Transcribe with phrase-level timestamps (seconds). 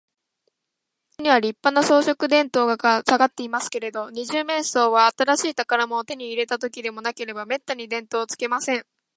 [1.19, 8.85] 部屋の天井には、りっぱな装飾電燈がさがっていますけれど、二十面相は、新しい宝物を手に入れたときででもなければ、めったに電燈をつけません。